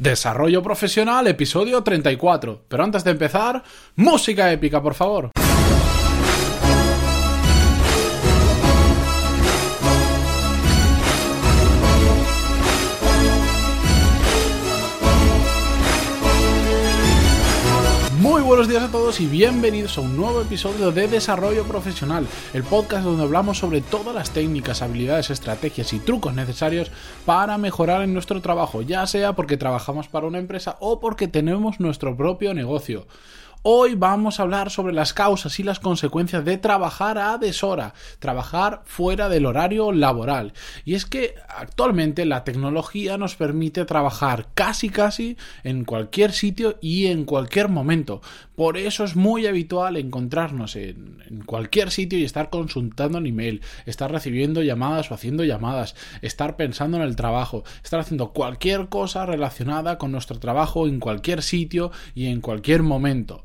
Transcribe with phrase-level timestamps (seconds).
[0.00, 2.64] Desarrollo Profesional, episodio 34.
[2.68, 3.62] Pero antes de empezar,
[3.96, 5.30] música épica, por favor.
[18.50, 23.04] Buenos días a todos y bienvenidos a un nuevo episodio de Desarrollo Profesional, el podcast
[23.04, 26.90] donde hablamos sobre todas las técnicas, habilidades, estrategias y trucos necesarios
[27.24, 31.78] para mejorar en nuestro trabajo, ya sea porque trabajamos para una empresa o porque tenemos
[31.78, 33.06] nuestro propio negocio.
[33.62, 38.80] Hoy vamos a hablar sobre las causas y las consecuencias de trabajar a deshora, trabajar
[38.86, 40.54] fuera del horario laboral.
[40.86, 47.08] Y es que actualmente la tecnología nos permite trabajar casi casi en cualquier sitio y
[47.08, 48.22] en cualquier momento.
[48.56, 54.10] Por eso es muy habitual encontrarnos en, cualquier sitio y estar consultando en email, estar
[54.10, 59.98] recibiendo llamadas o haciendo llamadas, estar pensando en el trabajo, estar haciendo cualquier cosa relacionada
[59.98, 63.44] con nuestro trabajo en cualquier sitio y en cualquier momento.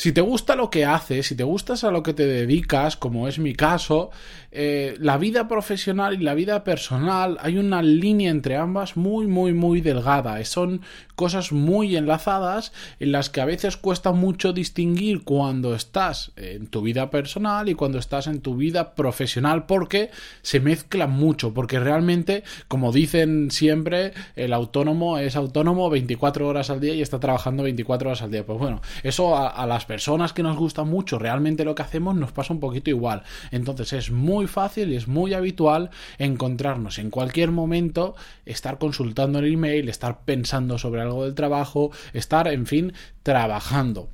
[0.00, 3.28] Si te gusta lo que haces, si te gustas a lo que te dedicas, como
[3.28, 4.10] es mi caso,
[4.50, 9.52] eh, la vida profesional y la vida personal hay una línea entre ambas muy, muy,
[9.52, 10.42] muy delgada.
[10.46, 10.80] Son
[11.16, 16.80] cosas muy enlazadas en las que a veces cuesta mucho distinguir cuando estás en tu
[16.80, 22.42] vida personal y cuando estás en tu vida profesional porque se mezclan mucho, porque realmente,
[22.68, 28.08] como dicen siempre, el autónomo es autónomo 24 horas al día y está trabajando 24
[28.08, 28.46] horas al día.
[28.46, 32.14] Pues bueno, eso a, a las personas que nos gusta mucho realmente lo que hacemos
[32.14, 33.24] nos pasa un poquito igual.
[33.50, 38.14] Entonces es muy fácil y es muy habitual encontrarnos en cualquier momento,
[38.46, 42.92] estar consultando el email, estar pensando sobre algo del trabajo, estar, en fin,
[43.24, 44.10] trabajando.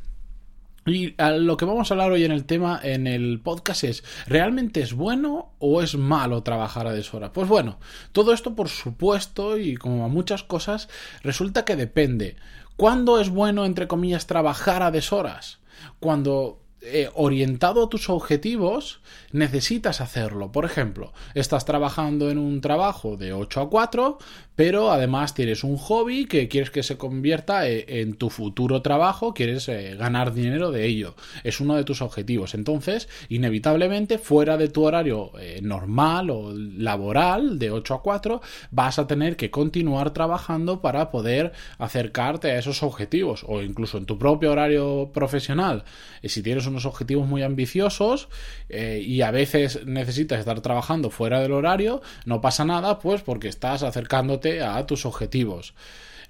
[0.87, 4.81] Y lo que vamos a hablar hoy en el tema, en el podcast es, ¿realmente
[4.81, 7.33] es bueno o es malo trabajar a deshora?
[7.33, 7.79] Pues bueno,
[8.13, 10.89] todo esto por supuesto y como muchas cosas,
[11.23, 12.37] resulta que depende.
[12.77, 15.59] ¿Cuándo es bueno, entre comillas, trabajar a deshoras?
[16.01, 19.01] cuando eh, orientado a tus objetivos,
[19.33, 20.53] necesitas hacerlo.
[20.53, 24.19] Por ejemplo, estás trabajando en un trabajo de 8 a 4,
[24.55, 29.33] pero además tienes un hobby que quieres que se convierta eh, en tu futuro trabajo,
[29.35, 31.17] quieres eh, ganar dinero de ello.
[31.45, 32.55] Es uno de tus objetivos.
[32.55, 38.41] Entonces, inevitablemente, fuera de tu horario normal o laboral de 8 a 4,
[38.71, 44.07] vas a tener que continuar trabajando para poder acercarte a esos objetivos o incluso en
[44.07, 45.85] tu propio horario profesional.
[46.23, 48.29] si tienes un objetivos muy ambiciosos
[48.69, 53.49] eh, y a veces necesitas estar trabajando fuera del horario, no pasa nada, pues porque
[53.49, 55.75] estás acercándote a tus objetivos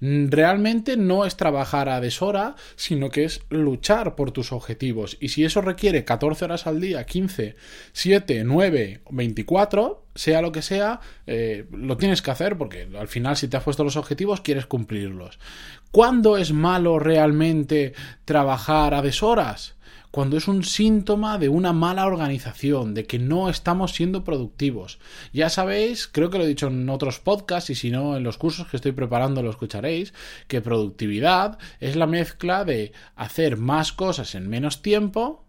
[0.00, 5.16] realmente no es trabajar a deshora, sino que es luchar por tus objetivos.
[5.20, 7.56] Y si eso requiere 14 horas al día, 15,
[7.92, 13.36] 7, 9, 24, sea lo que sea, eh, lo tienes que hacer porque al final
[13.36, 15.38] si te has puesto los objetivos quieres cumplirlos.
[15.90, 19.75] ¿Cuándo es malo realmente trabajar a deshoras?
[20.16, 24.98] Cuando es un síntoma de una mala organización, de que no estamos siendo productivos.
[25.34, 28.38] Ya sabéis, creo que lo he dicho en otros podcasts y si no en los
[28.38, 30.14] cursos que estoy preparando lo escucharéis,
[30.48, 35.44] que productividad es la mezcla de hacer más cosas en menos tiempo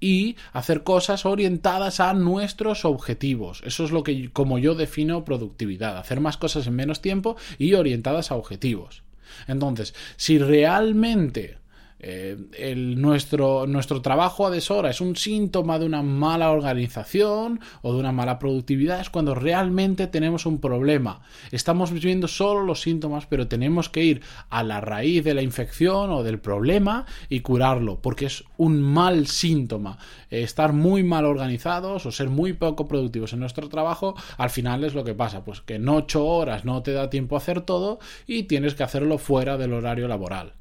[0.00, 3.62] y hacer cosas orientadas a nuestros objetivos.
[3.64, 7.74] Eso es lo que como yo defino productividad, hacer más cosas en menos tiempo y
[7.74, 9.04] orientadas a objetivos.
[9.46, 11.57] Entonces, si realmente
[12.00, 17.92] eh, el, nuestro, nuestro trabajo a deshora es un síntoma de una mala organización o
[17.92, 21.22] de una mala productividad, es cuando realmente tenemos un problema.
[21.50, 26.10] Estamos viendo solo los síntomas, pero tenemos que ir a la raíz de la infección
[26.10, 29.98] o del problema y curarlo, porque es un mal síntoma.
[30.30, 34.94] estar muy mal organizados o ser muy poco productivos en nuestro trabajo, al final es
[34.94, 37.98] lo que pasa, pues que en ocho horas no te da tiempo a hacer todo
[38.26, 40.57] y tienes que hacerlo fuera del horario laboral.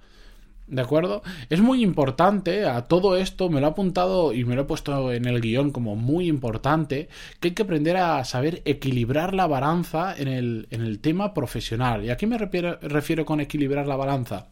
[0.68, 1.24] ¿De acuerdo?
[1.50, 5.14] Es muy importante, a todo esto me lo he apuntado y me lo he puesto
[5.14, 7.08] en el guion como muy importante,
[7.40, 12.04] que hay que aprender a saber equilibrar la balanza en el, en el tema profesional.
[12.04, 14.48] ¿Y a qué me refiero, con equilibrar la balanza?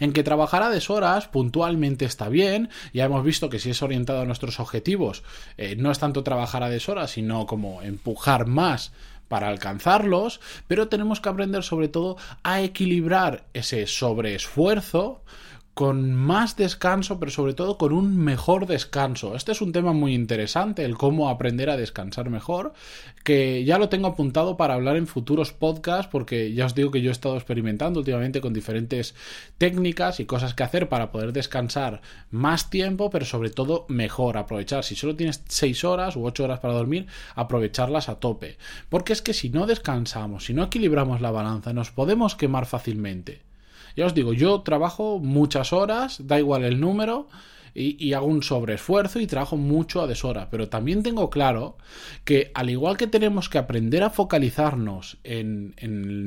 [0.00, 4.20] En que trabajar a deshoras puntualmente está bien, ya hemos visto que si es orientado
[4.20, 5.22] a nuestros objetivos,
[5.56, 8.92] eh, no es tanto trabajar a deshoras, sino como empujar más
[9.28, 15.22] para alcanzarlos, pero tenemos que aprender sobre todo a equilibrar ese sobreesfuerzo
[15.78, 19.36] con más descanso, pero sobre todo con un mejor descanso.
[19.36, 22.72] Este es un tema muy interesante, el cómo aprender a descansar mejor,
[23.22, 27.00] que ya lo tengo apuntado para hablar en futuros podcasts, porque ya os digo que
[27.00, 29.14] yo he estado experimentando últimamente con diferentes
[29.56, 32.00] técnicas y cosas que hacer para poder descansar
[32.32, 34.82] más tiempo, pero sobre todo mejor, aprovechar.
[34.82, 38.58] Si solo tienes 6 horas u 8 horas para dormir, aprovecharlas a tope.
[38.88, 43.47] Porque es que si no descansamos, si no equilibramos la balanza, nos podemos quemar fácilmente.
[43.98, 47.26] Ya os digo, yo trabajo muchas horas, da igual el número,
[47.74, 50.50] y, hago un sobreesfuerzo y trabajo mucho a deshora.
[50.50, 51.76] Pero también tengo claro
[52.24, 55.74] que al igual que tenemos que aprender a focalizarnos en,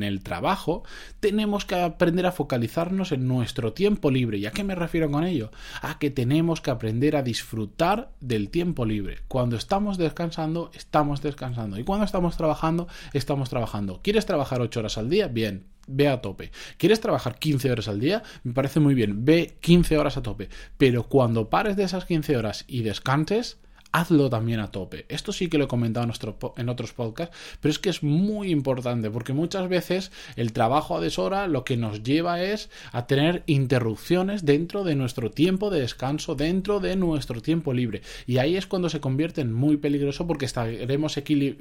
[0.04, 0.84] el trabajo,
[1.22, 4.38] tenemos que aprender a focalizarnos en nuestro tiempo libre.
[4.38, 5.50] ¿Y a qué me refiero con ello?
[5.82, 9.20] A que tenemos que aprender a disfrutar del tiempo libre.
[9.30, 11.80] Cuando estamos descansando, estamos descansando.
[11.80, 14.02] Y cuando estamos trabajando, estamos trabajando.
[14.04, 15.30] ¿Quieres trabajar 8 horas al día?
[15.30, 16.52] Bien, ve a tope.
[16.78, 18.24] ¿Quieres trabajar 15 horas al día?
[18.44, 20.50] Me parece muy bien, ve 15 horas a tope.
[20.78, 23.58] Pero cuando pares de esas 15 horas y descanses,
[23.92, 25.06] hazlo también a tope.
[25.10, 29.10] Esto sí que lo he comentado en, otros podcasts, pero es que es muy importante
[29.10, 34.46] porque muchas veces el trabajo a deshora lo que nos lleva es a tener interrupciones
[34.46, 38.02] dentro de nuestro tiempo de descanso, dentro de nuestro tiempo libre.
[38.26, 41.20] Y ahí es cuando se convierte en muy peligroso porque estaremos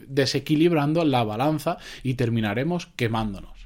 [0.08, 3.59] desequilibrando la balanza y terminaremos quemándonos.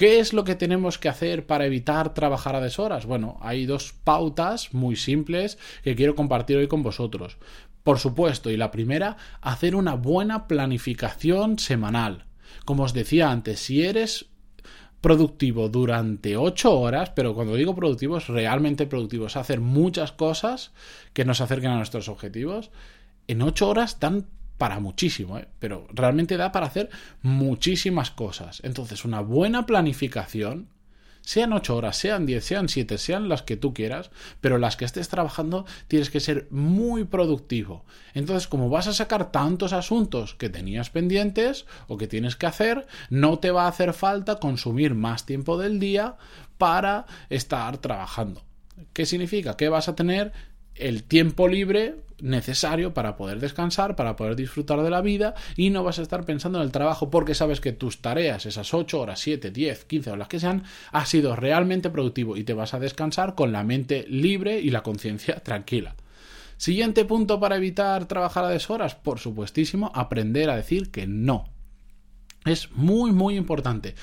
[0.00, 3.04] ¿Qué es lo que tenemos que hacer para evitar trabajar a deshoras?
[3.04, 7.36] Bueno, hay dos pautas muy simples que quiero compartir hoy con vosotros.
[7.82, 12.24] Por supuesto, y la primera, hacer una buena planificación semanal.
[12.64, 14.24] Como os decía antes, si eres
[15.02, 20.72] productivo durante 8 horas, pero cuando digo productivo es realmente productivo, es hacer muchas cosas
[21.12, 22.70] que nos acerquen a nuestros objetivos,
[23.28, 24.24] en 8 horas dan
[24.60, 25.48] para muchísimo, ¿eh?
[25.58, 26.90] pero realmente da para hacer
[27.22, 28.60] muchísimas cosas.
[28.62, 30.68] Entonces, una buena planificación,
[31.22, 34.10] sean 8 horas, sean 10, sean 7, sean las que tú quieras,
[34.42, 37.86] pero las que estés trabajando tienes que ser muy productivo.
[38.12, 42.86] Entonces, como vas a sacar tantos asuntos que tenías pendientes o que tienes que hacer,
[43.08, 46.16] no te va a hacer falta consumir más tiempo del día
[46.58, 48.44] para estar trabajando.
[48.92, 49.56] ¿Qué significa?
[49.56, 50.32] Que vas a tener
[50.74, 55.84] el tiempo libre necesario para poder descansar, para poder disfrutar de la vida y no
[55.84, 59.20] vas a estar pensando en el trabajo porque sabes que tus tareas, esas 8 horas,
[59.20, 62.80] 7, 10, 15 o las que sean, ha sido realmente productivo y te vas a
[62.80, 65.94] descansar con la mente libre y la conciencia tranquila.
[66.56, 71.48] Siguiente punto para evitar trabajar a deshoras, por supuestísimo, aprender a decir que no.
[72.46, 73.94] Es muy muy importante.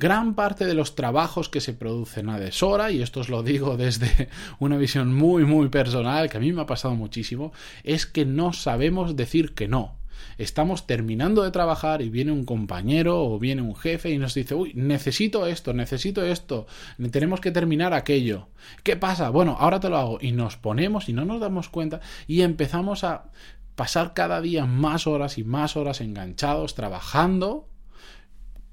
[0.00, 3.76] Gran parte de los trabajos que se producen a deshora, y esto os lo digo
[3.78, 7.52] desde una visión muy muy personal, que a mí me ha pasado muchísimo,
[7.84, 9.96] es que no sabemos decir que no.
[10.38, 14.54] Estamos terminando de trabajar y viene un compañero o viene un jefe y nos dice,
[14.54, 16.66] uy, necesito esto, necesito esto,
[17.12, 18.48] tenemos que terminar aquello.
[18.82, 19.30] ¿Qué pasa?
[19.30, 20.18] Bueno, ahora te lo hago.
[20.20, 23.30] Y nos ponemos y no nos damos cuenta y empezamos a
[23.76, 27.68] pasar cada día más horas y más horas enganchados trabajando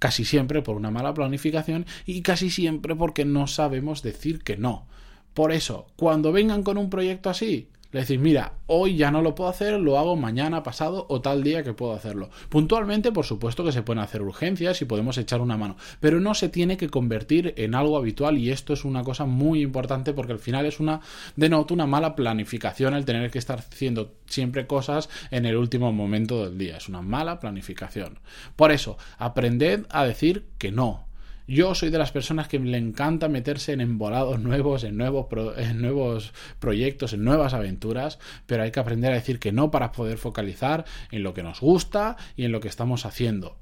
[0.02, 4.88] casi siempre por una mala planificación y casi siempre porque no sabemos decir que no.
[5.36, 9.36] Por eso, cuando vengan con un proyecto así, le decís, mira, hoy ya no lo
[9.36, 12.30] puedo hacer, lo hago mañana, pasado o tal día que puedo hacerlo.
[12.50, 16.34] Puntualmente, por supuesto que se pueden hacer urgencias y podemos echar una mano, pero no
[16.34, 20.34] se tiene que convertir en algo habitual y esto es una cosa muy importante porque
[20.34, 21.02] al final es una,
[21.36, 26.46] denota una mala planificación el tener que estar haciendo siempre cosas en el último momento
[26.46, 26.78] del día.
[26.78, 28.20] Es una mala planificación.
[28.56, 31.11] Por eso, aprended a decir que no
[31.52, 35.28] yo soy de las personas que le encanta meterse en embolados nuevos, en nuevos,
[35.58, 39.92] en nuevos proyectos, en nuevas aventuras, pero hay que aprender a decir que no para
[39.92, 43.58] poder focalizar en lo que nos gusta y en lo que estamos haciendo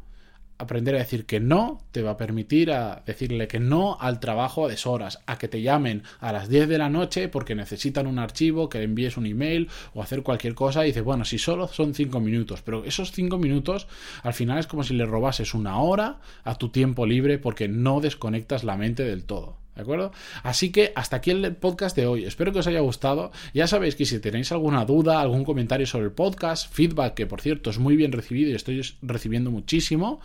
[0.59, 4.65] aprender a decir que no te va a permitir a decirle que no al trabajo
[4.65, 8.19] a deshoras, a que te llamen a las 10 de la noche porque necesitan un
[8.19, 11.67] archivo, que le envíes un email o hacer cualquier cosa y dices, bueno, si solo
[11.67, 13.87] son 5 minutos, pero esos 5 minutos
[14.21, 18.01] al final es como si le robases una hora a tu tiempo libre porque no
[18.01, 19.57] desconectas la mente del todo.
[19.79, 20.11] ¿De acuerdo?
[20.43, 22.25] Así que hasta aquí el podcast de hoy.
[22.25, 23.31] Espero que os haya gustado.
[23.53, 27.39] Ya sabéis que si tenéis alguna duda, algún comentario sobre el podcast, feedback, que por
[27.39, 30.19] cierto es muy bien recibido y estoy recibiendo muchísimo,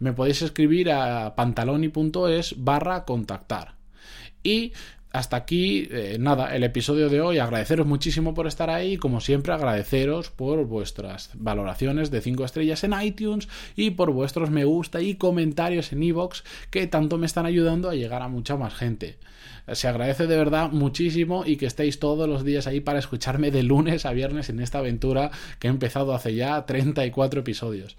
[0.00, 3.76] me podéis escribir a pantaloni.es barra contactar.
[4.42, 4.72] Y
[5.16, 7.38] hasta aquí, eh, nada, el episodio de hoy.
[7.38, 12.84] Agradeceros muchísimo por estar ahí y como siempre agradeceros por vuestras valoraciones de 5 estrellas
[12.84, 17.46] en iTunes y por vuestros me gusta y comentarios en iVoox que tanto me están
[17.46, 19.16] ayudando a llegar a mucha más gente.
[19.72, 23.62] Se agradece de verdad muchísimo y que estéis todos los días ahí para escucharme de
[23.62, 27.96] lunes a viernes en esta aventura que he empezado hace ya 34 episodios.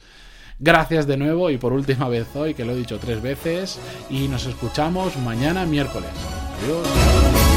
[0.59, 4.27] Gracias de nuevo y por última vez hoy, que lo he dicho tres veces, y
[4.27, 6.09] nos escuchamos mañana miércoles.
[6.59, 7.56] Deus.